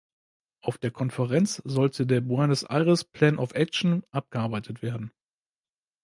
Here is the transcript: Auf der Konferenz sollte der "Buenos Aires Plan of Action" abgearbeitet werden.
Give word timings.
Auf 0.61 0.79
der 0.79 0.89
Konferenz 0.89 1.61
sollte 1.63 2.07
der 2.07 2.21
"Buenos 2.21 2.63
Aires 2.63 3.03
Plan 3.03 3.37
of 3.37 3.51
Action" 3.53 4.01
abgearbeitet 4.09 4.81
werden. 4.81 5.11